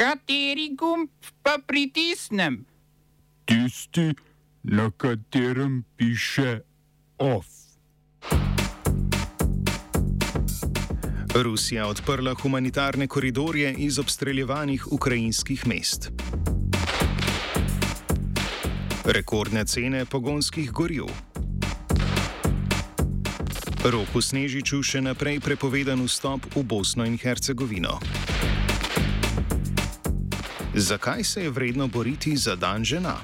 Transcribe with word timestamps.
Kateri 0.00 0.70
gumb 0.72 1.10
pa 1.42 1.58
pritisnem? 1.66 2.64
Tisti, 3.44 4.14
na 4.62 4.90
katerem 4.96 5.84
piše 5.96 6.60
OF. 7.18 7.46
Rusija 11.34 11.86
odprla 11.86 12.34
humanitarne 12.42 13.06
koridorje 13.06 13.74
iz 13.78 13.98
obstreljevanih 13.98 14.92
ukrajinskih 14.92 15.66
mest. 15.66 16.10
Rekordne 19.04 19.64
cene 19.64 20.04
pogonskih 20.04 20.72
goril. 20.72 21.12
Roku 23.84 24.20
Snežiču 24.20 24.80
še 24.82 25.04
naprej 25.04 25.40
prepovedan 25.40 26.00
vstop 26.08 26.48
v 26.56 26.64
Bosno 26.64 27.04
in 27.04 27.20
Hercegovino. 27.20 27.98
Zakaj 30.74 31.24
se 31.24 31.42
je 31.42 31.50
vredno 31.50 31.86
boriti 31.88 32.36
za 32.36 32.56
dan 32.56 32.84
žena? 32.84 33.16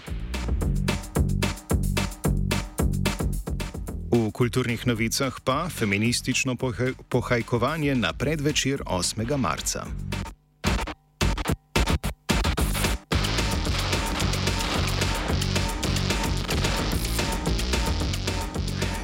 V 4.10 4.30
kulturnih 4.32 4.86
novicah 4.86 5.34
pa 5.44 5.68
feministično 5.68 6.56
pohajkovanje 7.08 7.94
na 7.94 8.12
predvečer 8.12 8.82
8. 8.86 9.36
marca. 9.36 9.86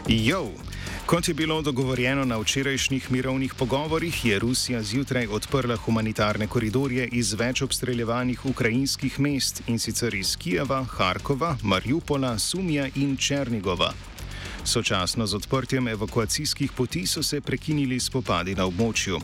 Jo! 0.08 0.71
Kot 1.12 1.28
je 1.28 1.34
bilo 1.34 1.62
dogovorjeno 1.62 2.24
na 2.24 2.38
včerajšnjih 2.38 3.12
mirovnih 3.12 3.54
pogovorih, 3.54 4.24
je 4.24 4.38
Rusija 4.38 4.82
zjutraj 4.82 5.26
odprla 5.26 5.76
humanitarne 5.76 6.46
koridorje 6.46 7.08
iz 7.12 7.34
več 7.34 7.60
obstreljevanih 7.62 8.46
ukrajinskih 8.46 9.20
mest 9.20 9.60
in 9.66 9.78
sicer 9.78 10.14
iz 10.14 10.36
Kijeva, 10.36 10.84
Harkova, 10.84 11.56
Mariupola, 11.62 12.38
Sumija 12.38 12.88
in 12.94 13.16
Černigova. 13.16 13.92
Sočasno 14.64 15.26
z 15.26 15.36
odprtjem 15.36 15.88
evakuacijskih 15.88 16.72
poti 16.72 17.06
so 17.06 17.22
se 17.22 17.40
prekinili 17.40 18.00
spopadi 18.00 18.54
na 18.54 18.64
območju. 18.64 19.20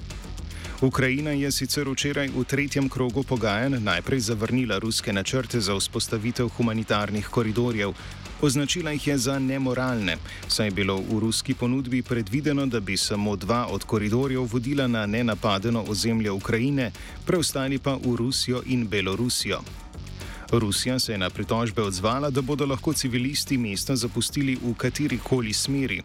Ukrajina 0.83 1.31
je 1.31 1.53
sicer 1.53 1.89
včeraj 1.89 2.29
v 2.37 2.45
tretjem 2.45 2.89
krogu 2.89 3.23
pogajanj 3.23 3.81
najprej 3.81 4.21
zavrnila 4.21 4.79
ruske 4.79 5.13
načrte 5.13 5.61
za 5.61 5.75
vzpostavitev 5.75 6.49
humanitarnih 6.49 7.29
koridorjev, 7.29 7.97
Označila 8.43 8.91
jih 8.91 9.07
je 9.07 9.19
za 9.19 9.39
nemoralne, 9.39 10.17
saj 10.49 10.67
je 10.67 10.71
bilo 10.71 10.97
v 10.97 11.19
ruski 11.19 11.55
ponudbi 11.55 12.03
predvideno, 12.03 12.67
da 12.67 12.81
bi 12.81 12.97
samo 12.97 13.37
dva 13.37 13.67
od 13.67 13.85
koridorjev 13.85 14.47
vodila 14.53 14.87
na 14.87 15.07
nenapadeno 15.07 15.85
ozemlje 15.89 16.31
Ukrajine, 16.31 16.93
preostali 17.27 17.79
pa 17.79 17.95
v 17.95 18.17
Rusijo 18.17 18.63
in 18.67 18.87
Belorusijo. 18.89 19.61
Rusija 20.51 20.99
se 20.99 21.13
je 21.13 21.19
na 21.19 21.31
pritožbe 21.31 21.83
odzvala, 21.83 22.31
da 22.31 22.43
bodo 22.43 22.67
lahko 22.67 22.93
civilisti 22.93 23.59
mesta 23.59 23.97
zapustili 23.97 24.59
v 24.63 24.75
kateri 24.75 25.19
koli 25.19 25.53
smeri. 25.53 26.03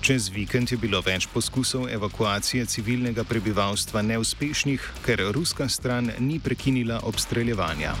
Čez 0.00 0.28
vikend 0.28 0.72
je 0.72 0.76
bilo 0.78 1.00
več 1.00 1.26
poskusov 1.26 1.88
evakuacije 1.88 2.66
civilnega 2.66 3.24
prebivalstva 3.24 4.02
neuspešnih, 4.02 4.90
ker 5.06 5.24
ruska 5.32 5.68
stran 5.68 6.10
ni 6.18 6.40
prekinila 6.40 7.00
obstreljevanja. 7.02 7.94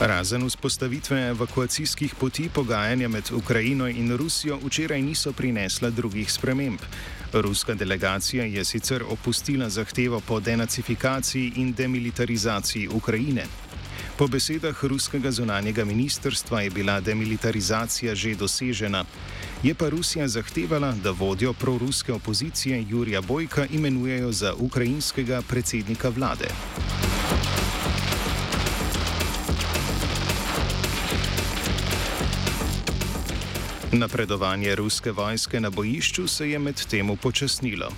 Razen 0.00 0.46
vzpostavitve 0.46 1.28
evakuacijskih 1.28 2.14
poti 2.14 2.48
pogajanja 2.54 3.08
med 3.08 3.30
Ukrajino 3.32 3.88
in 3.88 4.16
Rusijo 4.16 4.58
včeraj 4.64 5.02
niso 5.02 5.32
prinesla 5.32 5.90
drugih 5.90 6.32
sprememb. 6.32 6.78
Ruska 7.32 7.74
delegacija 7.74 8.44
je 8.44 8.64
sicer 8.64 9.02
opustila 9.08 9.68
zahtevo 9.68 10.20
po 10.20 10.40
denacifikaciji 10.40 11.52
in 11.56 11.72
demilitarizaciji 11.72 12.88
Ukrajine. 12.88 13.44
Po 14.18 14.26
besedah 14.26 14.84
ruskega 14.84 15.30
zunanjega 15.30 15.84
ministrstva 15.84 16.60
je 16.60 16.70
bila 16.70 17.00
demilitarizacija 17.00 18.14
že 18.14 18.34
dosežena. 18.34 19.04
Je 19.62 19.74
pa 19.74 19.88
Rusija 19.88 20.28
zahtevala, 20.28 20.92
da 21.02 21.10
vodjo 21.10 21.52
proruske 21.52 22.12
opozicije 22.12 22.84
Jurija 22.88 23.20
Bojka 23.20 23.66
imenujejo 23.70 24.32
za 24.32 24.54
ukrajinskega 24.54 25.42
predsednika 25.48 26.08
vlade. 26.08 26.48
Napredovanje 33.92 34.74
ruske 34.74 35.12
vojske 35.12 35.60
na 35.60 35.70
bojišču 35.70 36.28
se 36.28 36.50
je 36.50 36.58
med 36.58 36.80
tem 36.90 37.10
upočasnilo. 37.10 37.88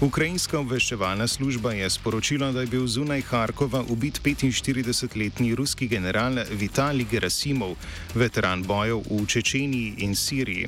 Ukrajinska 0.00 0.58
obveščevalna 0.58 1.28
služba 1.28 1.72
je 1.72 1.90
sporočila, 1.90 2.50
da 2.52 2.60
je 2.60 2.66
bil 2.66 2.86
zunaj 2.86 3.22
Harkova 3.30 3.84
ubit 3.88 4.20
45-letni 4.24 5.54
ruski 5.54 5.88
general 5.88 6.42
Vitali 6.50 7.06
Gerasimov, 7.10 7.76
veteran 8.14 8.62
bojev 8.62 9.02
v 9.10 9.26
Čečeniji 9.26 9.94
in 9.98 10.16
Siriji. 10.16 10.66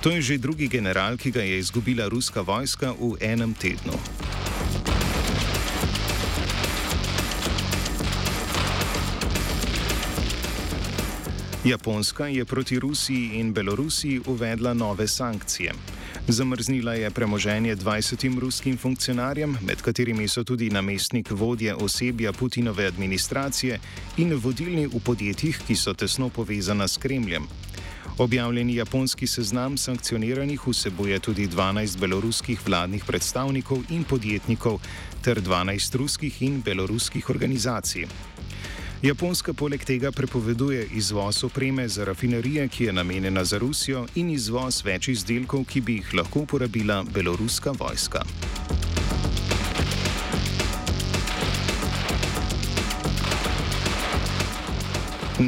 To 0.00 0.10
je 0.10 0.22
že 0.22 0.38
drugi 0.38 0.68
general, 0.68 1.16
ki 1.16 1.30
ga 1.30 1.42
je 1.42 1.58
izgubila 1.58 2.08
ruska 2.08 2.40
vojska 2.40 2.94
v 3.00 3.16
enem 3.20 3.54
tednu. 3.54 3.98
Japonska 11.64 12.26
je 12.26 12.44
proti 12.44 12.78
Rusiji 12.78 13.30
in 13.34 13.52
Belorusiji 13.52 14.20
uvedla 14.26 14.74
nove 14.74 15.08
sankcije. 15.08 15.72
Zamrznila 16.28 16.94
je 16.94 17.10
premoženje 17.10 17.76
20 17.76 18.38
ruskim 18.38 18.78
funkcionarjem, 18.78 19.56
med 19.66 19.82
katerimi 19.82 20.28
so 20.28 20.44
tudi 20.44 20.70
namestnik 20.70 21.30
vodje 21.30 21.74
osebja 21.74 22.32
Putinove 22.32 22.86
administracije 22.86 23.80
in 24.16 24.34
vodilni 24.34 24.86
v 24.86 25.00
podjetjih, 25.04 25.60
ki 25.66 25.76
so 25.76 25.94
tesno 25.94 26.28
povezana 26.28 26.88
s 26.88 26.96
Kremljem. 26.96 27.46
Objavljeni 28.18 28.74
japonski 28.74 29.26
seznam 29.26 29.76
sankcioniranih 29.76 30.68
vsebuje 30.68 31.18
tudi 31.18 31.48
12 31.48 31.98
beloruskih 31.98 32.60
vladnih 32.66 33.04
predstavnikov 33.04 33.78
in 33.90 34.04
podjetnikov 34.04 34.80
ter 35.22 35.40
12 35.40 35.96
ruskih 35.96 36.42
in 36.42 36.62
beloruskih 36.62 37.30
organizacij. 37.30 38.06
Japonska 39.04 39.52
poleg 39.52 39.82
tega 39.84 40.08
prepoveduje 40.12 40.86
izvoz 40.96 41.44
opreme 41.44 41.88
za 41.88 42.04
rafinerije, 42.04 42.68
ki 42.68 42.84
je 42.84 42.92
namenjena 42.92 43.44
za 43.44 43.58
Rusijo, 43.58 44.06
in 44.14 44.30
izvoz 44.30 44.78
več 44.84 45.08
izdelkov, 45.12 45.66
ki 45.68 45.80
bi 45.80 45.98
jih 45.98 46.14
lahko 46.14 46.46
uporabila 46.46 47.02
beloruska 47.12 47.74
vojska. 47.76 48.22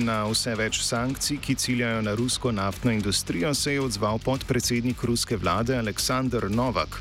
Na 0.04 0.18
vse 0.28 0.52
več 0.60 0.82
sankcij, 0.84 1.40
ki 1.40 1.54
ciljajo 1.54 2.02
na 2.02 2.12
rusko 2.14 2.52
naftno 2.52 2.92
industrijo, 2.92 3.54
se 3.54 3.72
je 3.72 3.80
odzval 3.80 4.18
podpredsednik 4.18 5.02
ruske 5.02 5.36
vlade 5.36 5.78
Aleksandr 5.78 6.50
Novak. 6.50 7.00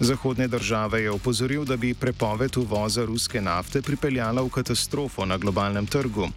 Zahodne 0.00 0.48
države 0.48 1.02
je 1.02 1.10
opozoril, 1.10 1.64
da 1.64 1.76
bi 1.76 1.94
prepoved 1.94 2.56
uvoza 2.56 3.04
ruske 3.04 3.40
nafte 3.40 3.82
pripeljala 3.82 4.42
v 4.42 4.48
katastrofo 4.48 5.24
na 5.26 5.36
globalnem 5.36 5.86
trgu. 5.86 6.28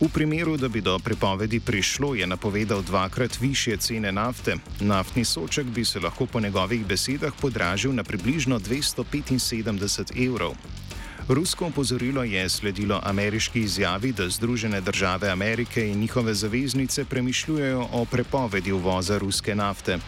V 0.00 0.08
primeru, 0.08 0.56
da 0.56 0.68
bi 0.68 0.80
do 0.80 0.98
prepovedi 0.98 1.60
prišlo, 1.60 2.14
je 2.14 2.26
napovedal 2.26 2.82
dvakrat 2.82 3.40
više 3.40 3.76
cene 3.76 4.12
nafte. 4.12 4.56
Naftni 4.80 5.24
soček 5.24 5.66
bi 5.66 5.84
se 5.84 6.00
lahko 6.00 6.26
po 6.26 6.40
njegovih 6.40 6.86
besedah 6.86 7.32
podražil 7.40 7.94
na 7.94 8.04
približno 8.04 8.58
275 8.60 10.26
evrov. 10.26 10.52
Rusko 11.28 11.66
opozorilo 11.66 12.24
je 12.24 12.48
sledilo 12.48 13.00
ameriški 13.02 13.60
izjavi, 13.60 14.12
da 14.12 14.28
Združene 14.28 14.80
države 14.80 15.30
Amerike 15.30 15.88
in 15.88 15.98
njihove 15.98 16.34
zaveznice 16.34 17.04
premišljujejo 17.04 17.88
o 17.92 18.04
prepovedi 18.04 18.72
uvoza 18.72 19.18
ruske 19.18 19.54
nafte. 19.54 19.98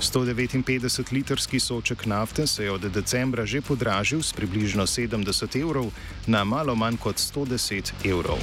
159-litrski 0.00 1.60
soček 1.60 2.06
nafte 2.06 2.46
se 2.46 2.64
je 2.64 2.70
od 2.70 2.80
decembra 2.80 3.46
že 3.46 3.60
podražil 3.60 4.22
z 4.22 4.32
približno 4.32 4.86
70 4.86 5.60
evrov 5.60 5.90
na 6.26 6.44
malo 6.44 6.74
manj 6.74 6.96
kot 6.96 7.16
110 7.16 7.92
evrov. 8.04 8.38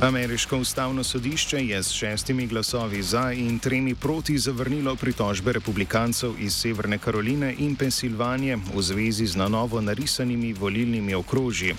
Ameriško 0.00 0.58
ustavno 0.58 1.04
sodišče 1.04 1.58
je 1.66 1.82
s 1.82 1.90
šestimi 1.90 2.46
glasovi 2.46 3.02
za 3.02 3.32
in 3.32 3.58
tremi 3.58 3.94
proti 3.94 4.38
zavrnilo 4.38 4.96
pritožbe 4.96 5.52
republikancev 5.52 6.30
iz 6.38 6.54
Severne 6.54 6.98
Karoline 6.98 7.54
in 7.58 7.76
Pensilvanije 7.76 8.56
v 8.74 8.82
zvezi 8.82 9.26
z 9.26 9.36
na 9.36 9.48
novo 9.48 9.80
narisanimi 9.80 10.52
volilnimi 10.52 11.14
okrožji. 11.14 11.74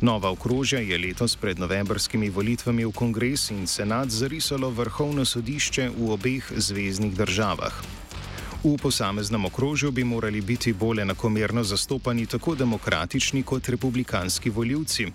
Nova 0.00 0.30
okrožja 0.30 0.80
je 0.80 0.98
letos 0.98 1.36
pred 1.36 1.58
novembrskimi 1.58 2.30
volitvami 2.30 2.84
v 2.84 2.92
kongres 2.92 3.50
in 3.50 3.66
senat 3.66 4.10
zarisalo 4.10 4.70
vrhovno 4.70 5.24
sodišče 5.24 5.90
v 5.96 6.10
obeh 6.10 6.52
zvezdnih 6.56 7.16
državah. 7.16 7.72
V 8.64 8.76
posameznem 8.76 9.44
okrožju 9.44 9.90
bi 9.90 10.04
morali 10.04 10.40
biti 10.40 10.72
bolj 10.72 11.00
enakomerno 11.00 11.64
zastopani 11.64 12.26
tako 12.26 12.54
demokratični 12.54 13.42
kot 13.42 13.68
republikanski 13.68 14.50
voljivci. 14.50 15.06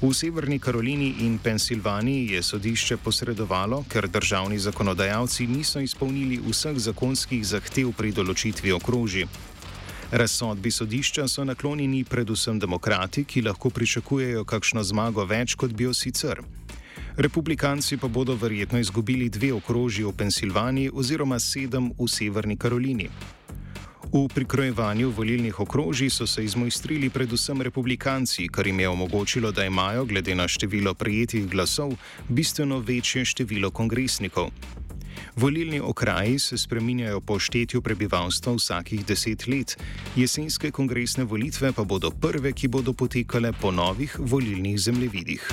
V 0.00 0.14
Severni 0.14 0.58
Karolini 0.58 1.14
in 1.28 1.38
Pensilvaniji 1.38 2.32
je 2.32 2.42
sodišče 2.42 2.96
posredovalo, 2.96 3.84
ker 3.88 4.08
državni 4.08 4.58
zakonodajalci 4.58 5.46
niso 5.46 5.80
izpolnili 5.80 6.38
vseh 6.40 6.78
zakonskih 6.80 7.42
zahtev 7.44 7.90
pri 7.92 8.12
določitvi 8.16 8.72
okrožji. 8.72 9.26
Razsodbi 10.10 10.72
sodišča 10.72 11.26
so 11.28 11.44
naklonjeni 11.44 12.00
predvsem 12.08 12.58
demokrati, 12.58 13.26
ki 13.28 13.42
lahko 13.44 13.68
pričakujejo 13.70 14.46
kakšno 14.48 14.82
zmago 14.82 15.26
več, 15.28 15.52
kot 15.60 15.76
bi 15.76 15.84
jo 15.84 15.92
sicer. 15.92 16.40
Republikanci 17.20 18.00
pa 18.00 18.08
bodo 18.08 18.38
verjetno 18.40 18.80
izgubili 18.80 19.28
dve 19.28 19.52
okrožji 19.52 20.08
v 20.08 20.14
Pensilvaniji 20.16 20.94
oziroma 20.94 21.36
sedem 21.38 21.92
v 21.98 22.08
Severni 22.08 22.56
Karolini. 22.56 23.10
V 24.12 24.26
prikrojevanju 24.34 25.10
volilnih 25.10 25.60
okrožij 25.60 26.10
so 26.10 26.26
se 26.26 26.44
izmojstrili 26.44 27.10
predvsem 27.10 27.62
republikanci, 27.62 28.48
kar 28.48 28.66
jim 28.66 28.80
je 28.80 28.88
omogočilo, 28.88 29.52
da 29.52 29.64
imajo, 29.64 30.04
glede 30.04 30.34
na 30.34 30.48
število 30.48 30.94
prijetih 30.94 31.46
glasov, 31.48 31.92
bistveno 32.28 32.78
večje 32.78 33.24
število 33.24 33.70
kongresnikov. 33.70 34.50
Volilni 35.36 35.80
okraji 35.80 36.38
se 36.38 36.58
spreminjajo 36.58 37.20
po 37.20 37.38
štetju 37.38 37.82
prebivalstva 37.82 38.52
vsakih 38.52 39.06
deset 39.06 39.46
let, 39.46 39.76
jesenske 40.16 40.70
kongresne 40.70 41.24
volitve 41.24 41.72
pa 41.72 41.84
bodo 41.84 42.10
prve, 42.10 42.52
ki 42.52 42.68
bodo 42.68 42.92
potekale 42.92 43.52
po 43.52 43.70
novih 43.70 44.16
volilnih 44.18 44.80
zemljevidih. 44.80 45.52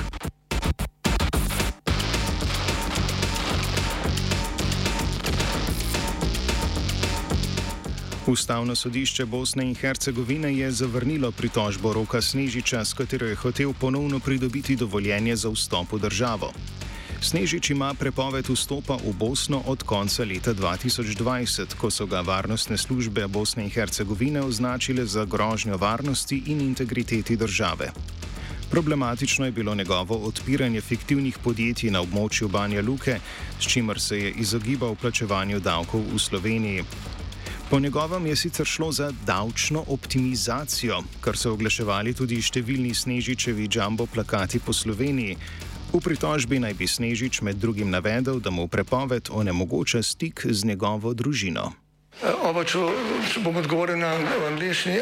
Ustavno 8.28 8.76
sodišče 8.76 9.26
Bosne 9.26 9.64
in 9.64 9.76
Hercegovine 9.76 10.58
je 10.58 10.72
zavrnilo 10.72 11.32
pritožbo 11.32 11.94
Roka 11.94 12.22
Snežiča, 12.22 12.86
s 12.86 12.94
katero 12.94 13.28
je 13.28 13.36
hotel 13.36 13.74
ponovno 13.74 14.20
pridobiti 14.20 14.76
dovoljenje 14.76 15.36
za 15.36 15.50
vstop 15.50 15.92
v 15.92 16.00
državo. 16.00 16.52
Snežič 17.22 17.70
ima 17.70 17.94
prepoved 17.94 18.50
vstopa 18.50 18.98
v 19.00 19.14
Bosno 19.14 19.64
od 19.66 19.84
konca 19.84 20.26
leta 20.26 20.54
2020, 20.54 21.78
ko 21.80 21.92
so 21.92 22.06
ga 22.06 22.22
varnostne 22.22 22.78
službe 22.78 23.28
Bosne 23.28 23.64
in 23.64 23.70
Hercegovine 23.70 24.42
označile 24.42 25.06
za 25.06 25.26
grožnjo 25.26 25.78
varnosti 25.78 26.44
in 26.46 26.62
integriteti 26.62 27.38
države. 27.38 27.92
Problematično 28.72 29.46
je 29.46 29.52
bilo 29.52 29.76
njegovo 29.76 30.16
odpiranje 30.16 30.82
fiktivnih 30.82 31.38
podjetij 31.44 31.92
na 31.92 32.02
območju 32.02 32.48
Banja 32.48 32.82
Luke, 32.82 33.20
s 33.60 33.68
čimer 33.68 34.00
se 34.00 34.20
je 34.20 34.32
izogibal 34.32 34.96
plačevanju 34.96 35.60
davkov 35.60 36.04
v 36.14 36.20
Sloveniji. 36.20 36.84
Po 37.70 37.80
njegovem 37.80 38.26
je 38.26 38.36
sicer 38.36 38.66
šlo 38.66 38.92
za 38.92 39.12
davčno 39.26 39.84
optimizacijo, 39.88 41.02
kar 41.22 41.38
so 41.38 41.52
oglaševali 41.54 42.14
tudi 42.14 42.42
številni 42.42 42.94
snežičevi 42.96 43.68
jumbo 43.72 44.06
plakati 44.06 44.60
po 44.60 44.74
Sloveniji, 44.74 45.38
V 45.94 46.04
pritožbi 46.04 46.60
naj 46.60 46.76
bi 46.76 46.84
Snežič 46.88 47.40
med 47.42 47.64
drugim 47.64 47.88
navedel, 47.88 48.44
da 48.44 48.52
mu 48.52 48.68
prepoved 48.68 49.32
onemogoča 49.32 50.04
stik 50.04 50.44
z 50.44 50.68
njegovo 50.68 51.14
družino. 51.16 51.72
Oba, 52.44 52.66
če, 52.68 52.82
če 53.32 53.40
bom 53.46 53.56
odgovoril 53.56 53.96
na 54.02 54.18
angliški. 54.52 55.00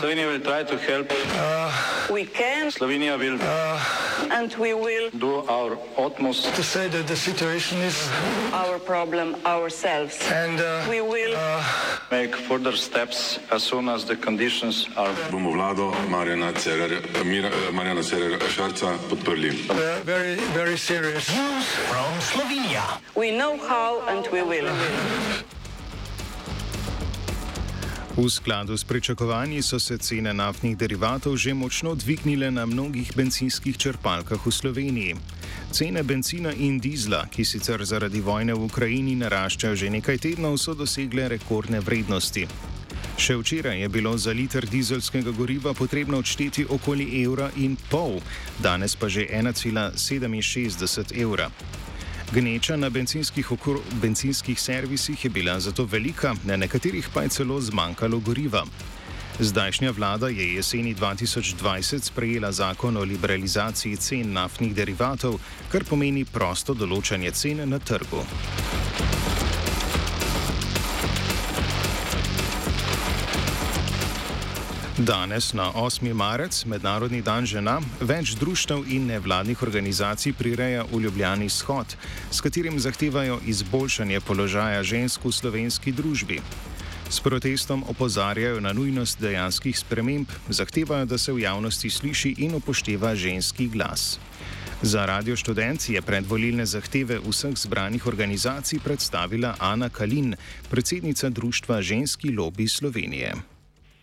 Slovenija 0.00 0.28
bo 0.28 0.44
poskušala 0.44 1.04
pomagati. 1.08 2.74
Slovenija 2.76 3.16
bo 3.16 3.24
naredila 3.24 3.80
naš 4.28 5.78
utmost, 5.96 6.44
da 6.44 6.50
bo 6.50 6.64
rekla, 6.76 7.02
da 7.02 7.12
je 7.14 7.16
situacija 7.16 7.78
naš 7.80 8.84
problem, 8.86 9.34
sami. 9.70 10.10
In 10.44 10.60
bomo 10.86 11.23
naredili 12.14 12.30
nadaljnje 12.30 12.48
korake, 12.48 13.40
as 13.50 13.62
soon 13.62 13.88
as 13.88 14.04
the 14.04 14.16
conditions 14.16 14.88
are. 14.96 15.14
Bomo 15.30 15.50
vlado 15.50 15.92
Marjana 16.08 16.52
Cererera 18.02 18.48
Šarca 18.48 18.98
podprli. 19.10 19.50
Very, 20.04 20.36
very 20.54 20.78
serious. 20.78 21.28
News 21.28 21.66
from 21.90 22.20
Slovenia. 22.20 22.82
We 23.16 23.30
know 23.30 23.56
how 23.56 24.00
and 24.08 24.26
we 24.32 24.42
will. 24.42 24.68
V 28.16 28.30
skladu 28.30 28.76
s 28.76 28.84
pričakovanji 28.84 29.62
so 29.62 29.78
se 29.80 29.98
cene 29.98 30.34
naftnih 30.34 30.76
derivatov 30.78 31.36
že 31.36 31.54
močno 31.54 31.94
dvignile 31.94 32.50
na 32.50 32.66
mnogih 32.66 33.10
benzinskih 33.16 33.76
črpalkah 33.76 34.46
v 34.46 34.52
Sloveniji. 34.52 35.16
Cene 35.72 36.02
benzina 36.02 36.52
in 36.54 36.78
dizla, 36.78 37.26
ki 37.26 37.44
sicer 37.44 37.84
zaradi 37.84 38.20
vojne 38.20 38.54
v 38.54 38.70
Ukrajini 38.70 39.16
naraščajo 39.18 39.74
že 39.74 39.90
nekaj 39.90 40.18
tednov, 40.18 40.58
so 40.62 40.74
dosegle 40.78 41.26
rekordne 41.28 41.80
vrednosti. 41.82 42.46
Še 43.18 43.34
včeraj 43.34 43.82
je 43.82 43.88
bilo 43.88 44.14
za 44.18 44.30
liter 44.30 44.62
dizelskega 44.62 45.34
goriva 45.34 45.74
potrebno 45.74 46.18
odšteti 46.22 46.66
okoli 46.70 47.22
evra 47.24 47.50
in 47.56 47.74
pol, 47.90 48.22
danes 48.62 48.94
pa 48.94 49.10
že 49.10 49.26
1,67 49.26 51.18
evra. 51.18 51.50
Gneča 52.34 52.76
na 52.76 52.88
benzinskih, 52.90 53.46
benzinskih 54.02 54.60
servisih 54.60 55.24
je 55.24 55.30
bila 55.30 55.60
zato 55.60 55.84
velika, 55.84 56.34
na 56.44 56.56
nekaterih 56.56 57.08
pa 57.14 57.22
je 57.22 57.28
celo 57.28 57.60
zmanjkalo 57.60 58.18
goriva. 58.18 58.64
Zdajšnja 59.38 59.90
vlada 59.90 60.28
je 60.28 60.54
jeseni 60.54 60.94
2020 60.94 62.02
sprejela 62.02 62.52
zakon 62.52 62.96
o 62.96 63.04
liberalizaciji 63.04 63.96
cen 63.96 64.32
naftnih 64.32 64.74
derivatov, 64.74 65.38
kar 65.72 65.84
pomeni 65.84 66.24
prosto 66.24 66.74
določanje 66.74 67.30
cen 67.30 67.68
na 67.70 67.78
trgu. 67.78 68.26
Danes, 74.98 75.52
na 75.52 75.72
8. 75.72 76.14
marec, 76.14 76.64
Mednarodni 76.70 77.18
dan 77.18 77.42
žena, 77.42 77.80
več 77.98 78.36
društev 78.38 78.84
in 78.86 79.08
nevladnih 79.10 79.58
organizacij 79.58 80.36
prireja 80.38 80.84
v 80.86 81.00
Ljubljani 81.02 81.48
shod, 81.50 81.96
s 82.30 82.38
katerim 82.38 82.78
zahtevajo 82.78 83.40
izboljšanje 83.42 84.20
položaja 84.22 84.84
žensk 84.86 85.24
v 85.26 85.32
slovenski 85.34 85.90
družbi. 85.90 86.38
S 87.10 87.18
protestom 87.18 87.82
opozarjajo 87.90 88.60
na 88.62 88.70
nujnost 88.70 89.18
dejanskih 89.18 89.74
sprememb, 89.74 90.30
zahtevajo, 90.48 91.08
da 91.10 91.18
se 91.18 91.32
v 91.32 91.42
javnosti 91.42 91.90
sliši 91.90 92.34
in 92.46 92.54
upošteva 92.54 93.16
ženski 93.18 93.66
glas. 93.74 94.20
Za 94.82 95.06
Radio 95.10 95.34
študent 95.34 95.88
je 95.90 96.02
predvolilne 96.02 96.66
zahteve 96.66 97.18
vseh 97.18 97.58
zbranih 97.58 98.06
organizacij 98.06 98.78
predstavila 98.78 99.56
Ana 99.58 99.90
Kalin, 99.90 100.36
predsednica 100.70 101.34
Društva 101.34 101.82
ženski 101.82 102.30
lobby 102.30 102.68
Slovenije. 102.70 103.53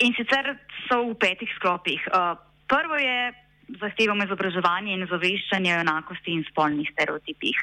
In 0.01 0.13
sicer 0.17 0.57
so 0.89 1.03
v 1.11 1.15
petih 1.21 1.49
sklopih. 1.57 2.01
Uh, 2.09 2.33
prvo 2.65 2.97
je 2.97 3.33
zahtevamo 3.79 4.25
izobraževanje 4.25 4.95
in 4.97 5.07
zaveščanje 5.07 5.75
o 5.75 5.81
enakosti 5.85 6.33
in 6.33 6.45
spolnih 6.49 6.89
stereotipih. 6.93 7.57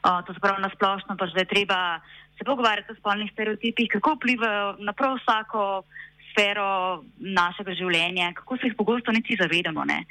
Uh, 0.00 0.22
to 0.24 0.34
se 0.34 0.40
pravi 0.40 0.62
na 0.62 0.70
splošno, 0.72 1.16
pa 1.18 1.26
že 1.28 1.44
treba 1.44 2.00
se 2.38 2.44
pogovarjati 2.44 2.92
o 2.92 2.98
spolnih 3.00 3.30
stereotipih, 3.32 3.90
kako 3.92 4.16
vplivajo 4.16 4.76
na 4.78 4.92
prav 4.92 5.18
vsako 5.20 5.84
sfero 6.30 7.02
našega 7.16 7.74
življenja, 7.76 8.32
kako 8.36 8.56
se 8.56 8.68
jih 8.68 8.76
pogosto 8.76 9.12
niti 9.12 9.38
zavedamo. 9.40 9.84
Ne? 9.88 10.04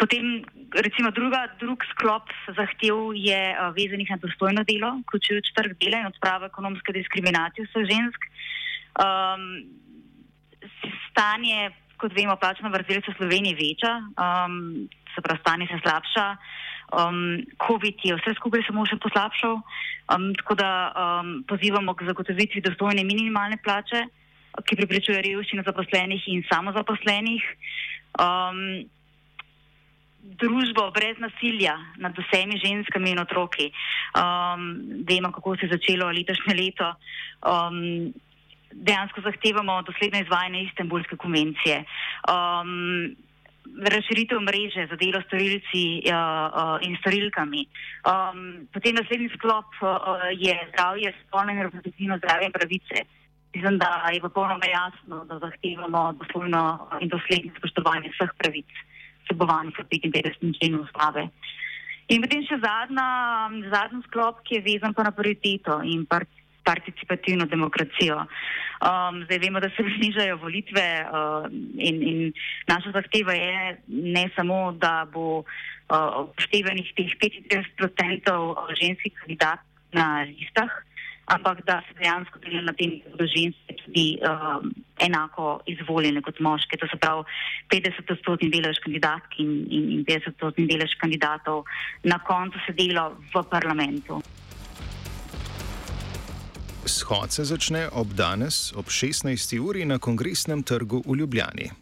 Potem, 0.00 0.42
recimo, 0.74 1.12
druga, 1.14 1.46
drug 1.60 1.84
sklop 1.92 2.32
zahtev 2.56 3.12
je 3.14 3.40
uh, 3.52 3.70
vezanih 3.76 4.10
na 4.10 4.18
dostojno 4.20 4.64
delo, 4.68 4.96
vključujoč 5.04 5.52
trg 5.56 5.76
dela 5.80 6.02
in 6.02 6.10
odpravo 6.10 6.48
ekonomske 6.50 6.96
diskriminacije 6.96 7.68
vseh 7.68 7.88
žensk. 7.92 8.28
Um, 8.98 9.83
stanje, 11.14 11.70
kot 11.96 12.12
vemo, 12.12 12.34
plačno 12.36 12.68
vrzel 12.74 13.00
se 13.00 13.14
v 13.14 13.18
Sloveniji 13.22 13.54
veča, 13.54 13.92
um, 14.18 14.88
se 15.14 15.22
pravi, 15.22 15.40
stanje 15.40 15.66
se 15.70 15.78
slabša. 15.78 16.26
Um, 16.94 17.46
COVID 17.66 18.02
je 18.04 18.16
vse 18.18 18.34
skupaj 18.36 18.66
samo 18.66 18.84
še 18.86 18.98
poslabšal, 19.00 19.54
um, 20.12 20.26
tako 20.42 20.58
da 20.58 20.70
um, 20.90 21.30
pozivamo 21.48 21.94
k 21.94 22.10
zagotovitvi 22.10 22.60
dostojne 22.66 23.06
minimalne 23.06 23.56
plače, 23.62 24.04
ki 24.54 24.78
pripričuje 24.78 25.22
revščino 25.22 25.64
zaposlenih 25.66 26.26
in 26.34 26.44
samozaposlenih. 26.50 27.46
Um, 28.20 28.84
družbo 30.24 30.88
brez 30.94 31.18
nasilja 31.20 31.74
nad 32.00 32.16
vsemi 32.16 32.56
ženskami 32.62 33.12
in 33.12 33.20
otroki. 33.20 33.70
Um, 34.16 35.02
vemo, 35.08 35.32
kako 35.32 35.56
se 35.56 35.66
je 35.66 35.74
začelo 35.76 36.08
letošnje 36.10 36.54
leto. 36.54 36.92
Um, 37.44 38.12
dejansko 38.74 39.20
zahtevamo 39.20 39.82
dosledno 39.82 40.20
izvajanje 40.20 40.62
Istanbulske 40.62 41.16
konvencije. 41.16 41.84
Um, 42.28 43.16
Razširitev 43.64 44.40
mreže 44.40 44.86
za 44.90 44.96
delo 44.96 45.20
s 45.22 45.26
storilci 45.26 45.84
uh, 46.04 46.12
uh, 46.12 46.78
in 46.86 46.96
storilkami. 47.00 47.64
Um, 48.04 48.68
potem 48.72 48.94
naslednji 48.94 49.30
sklop 49.34 49.72
uh, 49.80 49.88
je 50.36 50.54
zdravje, 50.68 51.14
spolno 51.22 51.52
in 51.52 51.62
reproduktivno 51.62 52.18
zdravje 52.18 52.46
in 52.46 52.52
pravice. 52.52 52.96
Mislim, 53.54 53.78
da 53.78 54.10
je 54.12 54.20
popolnoma 54.20 54.66
jasno, 54.66 55.24
da 55.24 55.38
zahtevamo 55.38 56.12
doslovno 56.20 56.88
in 57.00 57.08
dosledno 57.08 57.52
spoštovanje 57.58 58.12
vseh 58.14 58.30
pravic, 58.38 58.70
vsebovanih 59.24 59.74
v 59.78 59.84
55. 59.90 60.58
členu 60.58 60.82
ustave. 60.82 61.28
In 62.12 62.20
potem 62.20 62.42
še 62.44 62.58
zadnja, 62.60 63.08
zadnji 63.72 64.02
sklop, 64.10 64.42
ki 64.44 64.58
je 64.58 64.64
vezan 64.66 64.92
pa 64.92 65.06
na 65.06 65.12
prioriteto 65.14 65.80
in 65.88 66.04
pa 66.04 66.20
participativno 66.64 67.46
demokracijo. 67.46 68.24
Um, 68.84 69.24
zdaj 69.24 69.38
vemo, 69.38 69.60
da 69.60 69.70
se 69.76 69.82
bližajo 69.98 70.36
volitve 70.36 70.86
uh, 71.04 71.46
in, 71.78 72.02
in 72.02 72.32
naša 72.68 72.90
zahteva 72.90 73.32
je 73.32 73.76
ne 73.88 74.28
samo, 74.36 74.72
da 74.72 75.06
bo 75.12 75.38
uh, 75.38 75.44
upoštevanih 76.24 76.92
teh 76.96 77.14
35% 77.20 78.34
ženskih 78.80 79.12
kandidat 79.20 79.60
na 79.92 80.26
listah, 80.26 80.72
ampak 81.26 81.64
da 81.64 81.80
se 81.86 81.94
dejansko 81.98 82.38
dela 82.38 82.60
na 82.62 82.72
tem, 82.76 82.98
da 83.04 83.10
bodo 83.14 83.26
ženske 83.30 83.76
tudi 83.84 84.06
um, 84.20 84.72
enako 85.00 85.60
izvoljene 85.66 86.20
kot 86.22 86.40
moške. 86.40 86.76
To 86.76 86.88
se 86.90 86.98
pravi 87.00 87.24
50% 87.72 88.50
delež 88.52 88.82
kandidatk 88.84 89.38
in, 89.38 89.52
in, 89.70 89.90
in 89.98 90.04
50% 90.04 90.68
delež 90.68 90.98
kandidatov 91.00 91.64
na 92.02 92.18
koncu 92.18 92.60
se 92.66 92.76
dela 92.76 93.08
v 93.32 93.44
parlamentu. 93.50 94.20
Shod 96.86 97.32
se 97.32 97.44
začne 97.44 97.88
ob 97.92 98.12
danes, 98.12 98.72
ob 98.76 98.92
16. 98.92 99.56
uri 99.56 99.84
na 99.88 99.96
kongresnem 99.98 100.60
trgu 100.62 101.00
v 101.06 101.16
Ljubljani. 101.16 101.72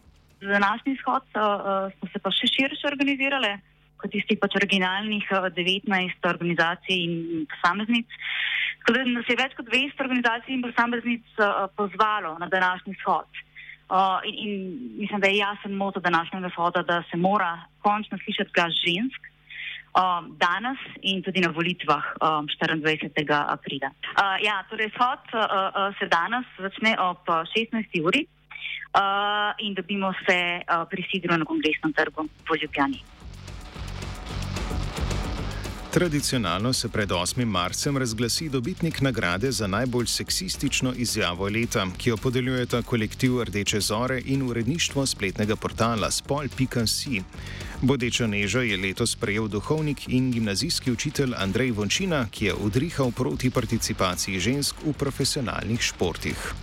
Za 0.40 0.46
današnji 0.46 0.96
shod 1.02 1.26
uh, 1.34 1.90
smo 1.98 2.08
se 2.12 2.18
pa 2.22 2.30
še 2.30 2.46
širše 2.46 2.86
organizirali, 2.86 3.50
kot 3.98 4.14
tistih 4.14 4.38
pač 4.38 4.54
originalnih 4.60 5.26
uh, 5.34 5.48
19 5.58 6.28
organizacij 6.30 7.02
in 7.02 7.46
posameznic. 7.50 8.06
Tako 8.82 8.94
da 8.98 9.04
nas 9.10 9.26
je 9.26 9.38
več 9.42 9.58
kot 9.58 9.66
200 9.74 10.06
organizacij 10.06 10.54
in 10.54 10.62
posameznic 10.62 11.26
uh, 11.38 11.66
pozvalo 11.74 12.36
na 12.38 12.46
današnji 12.46 12.94
shod. 13.02 13.42
In, 14.24 14.36
in 14.46 14.52
mislim, 15.02 15.20
da 15.20 15.28
je 15.28 15.42
jasen 15.42 15.74
moto 15.76 16.00
današnjega 16.00 16.48
shoda, 16.54 16.82
da 16.82 17.02
se 17.10 17.16
mora 17.16 17.58
končno 17.82 18.18
slišati 18.22 18.54
glas 18.54 18.72
žensk 18.86 19.31
um, 19.94 20.34
danes 20.38 20.78
in 21.00 21.22
tudi 21.22 21.40
na 21.40 21.52
volitvah 21.52 22.04
um, 22.20 22.46
24. 22.48 23.12
aprila. 23.28 23.92
Uh, 24.16 24.36
ja, 24.42 24.64
torej 24.68 24.90
shod 24.96 25.20
uh, 25.34 25.40
uh, 25.40 25.94
se 25.98 26.08
danes 26.08 26.46
začne 26.58 26.96
ob 27.00 27.24
16. 27.28 27.88
uri 28.00 28.26
uh, 28.96 29.52
in 29.58 29.74
dobimo 29.74 30.12
se 30.28 30.60
uh, 30.64 30.84
pri 30.88 31.02
Sidru 31.10 31.36
na 31.36 31.44
kongresnem 31.44 31.92
trgu 31.92 32.28
v 32.48 32.56
Ljubljani. 32.62 33.21
Tradicionalno 35.92 36.72
se 36.72 36.88
pred 36.88 37.10
8. 37.10 37.44
marcem 37.44 37.96
razglasi 37.96 38.48
dobitnik 38.48 39.00
nagrade 39.00 39.52
za 39.52 39.66
najbolj 39.66 40.06
seksistično 40.06 40.92
izjavo 40.96 41.48
leta, 41.48 41.86
ki 41.98 42.10
jo 42.10 42.16
podeljujeta 42.16 42.82
kolektiv 42.82 43.42
Rdeče 43.42 43.80
Zore 43.80 44.22
in 44.24 44.42
uredništvo 44.42 45.06
spletnega 45.06 45.56
portala 45.56 46.10
spol.si. 46.10 47.22
Bodečo 47.82 48.26
nežo 48.26 48.60
je 48.60 48.76
letos 48.76 49.16
prejel 49.16 49.48
duhovnik 49.48 50.08
in 50.08 50.30
gimnazijski 50.32 50.92
učitelj 50.92 51.34
Andrej 51.36 51.70
Vončina, 51.70 52.26
ki 52.30 52.44
je 52.44 52.54
udrihal 52.54 53.10
proti 53.10 53.50
participaciji 53.50 54.40
žensk 54.40 54.76
v 54.86 54.92
profesionalnih 54.92 55.80
športih. 55.82 56.54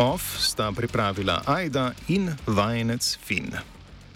OF 0.00 0.40
sta 0.40 0.72
pripravila 0.72 1.42
Aida 1.44 1.92
in 2.08 2.32
vajenec 2.48 3.04
Finn. 3.20 3.79